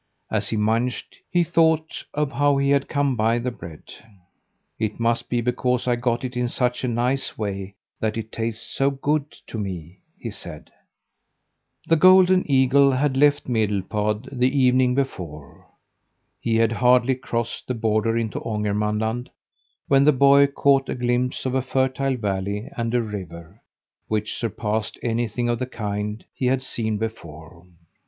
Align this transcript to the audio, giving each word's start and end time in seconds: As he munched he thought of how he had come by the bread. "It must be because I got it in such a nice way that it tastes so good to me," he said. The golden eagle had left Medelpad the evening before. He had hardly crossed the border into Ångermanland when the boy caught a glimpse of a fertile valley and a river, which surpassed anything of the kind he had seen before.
As 0.31 0.49
he 0.49 0.57
munched 0.57 1.19
he 1.29 1.43
thought 1.43 2.03
of 2.15 2.31
how 2.31 2.57
he 2.57 2.71
had 2.71 2.87
come 2.89 3.15
by 3.15 3.37
the 3.37 3.51
bread. 3.51 3.83
"It 4.79 4.99
must 4.99 5.29
be 5.29 5.41
because 5.41 5.87
I 5.87 5.95
got 5.95 6.25
it 6.25 6.35
in 6.35 6.47
such 6.47 6.83
a 6.83 6.87
nice 6.87 7.37
way 7.37 7.75
that 7.99 8.17
it 8.17 8.31
tastes 8.31 8.63
so 8.67 8.89
good 8.89 9.29
to 9.45 9.59
me," 9.59 9.99
he 10.17 10.31
said. 10.31 10.71
The 11.87 11.97
golden 11.97 12.49
eagle 12.49 12.91
had 12.93 13.15
left 13.15 13.47
Medelpad 13.47 14.27
the 14.31 14.49
evening 14.57 14.95
before. 14.95 15.67
He 16.39 16.55
had 16.55 16.71
hardly 16.71 17.13
crossed 17.13 17.67
the 17.67 17.75
border 17.75 18.17
into 18.17 18.39
Ångermanland 18.39 19.27
when 19.87 20.03
the 20.03 20.11
boy 20.13 20.47
caught 20.47 20.89
a 20.89 20.95
glimpse 20.95 21.45
of 21.45 21.53
a 21.53 21.61
fertile 21.61 22.15
valley 22.17 22.71
and 22.75 22.91
a 22.95 23.03
river, 23.03 23.61
which 24.07 24.35
surpassed 24.35 24.97
anything 25.03 25.47
of 25.47 25.59
the 25.59 25.67
kind 25.67 26.25
he 26.33 26.47
had 26.47 26.63
seen 26.63 26.97
before. 26.97 27.67